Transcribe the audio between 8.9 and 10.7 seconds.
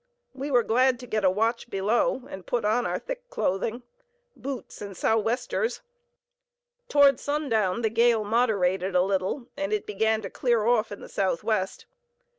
a little, and it began to clear